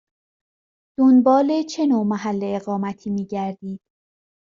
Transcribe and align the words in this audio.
دنبال 0.99 1.63
چه 1.63 1.85
نوع 1.85 2.05
محل 2.05 2.39
اقامتی 2.53 3.09
می 3.09 3.25
گردید؟ 3.25 3.81